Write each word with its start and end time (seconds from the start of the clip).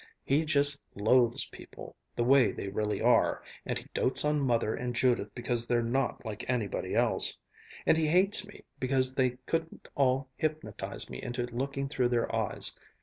He 0.25 0.45
just 0.45 0.81
loathes 0.95 1.45
people 1.45 1.95
the 2.15 2.23
way 2.23 2.51
they 2.51 2.69
really 2.69 2.99
are 3.03 3.43
and 3.67 3.77
he 3.77 3.85
dotes 3.93 4.25
on 4.25 4.41
Mother 4.41 4.73
and 4.73 4.95
Judith 4.95 5.29
because 5.35 5.67
they're 5.67 5.83
not 5.83 6.25
like 6.25 6.43
anybody 6.49 6.95
else. 6.95 7.37
And 7.85 7.95
he 7.99 8.07
hates 8.07 8.43
me 8.47 8.63
because 8.79 9.13
they 9.13 9.37
couldn't 9.45 9.89
all 9.93 10.27
hypnotize 10.37 11.07
me 11.07 11.21
into 11.21 11.45
looking 11.45 11.87
through 11.87 12.09
their 12.09 12.35
eyes. 12.35 12.75